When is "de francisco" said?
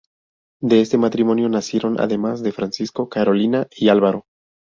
2.41-3.07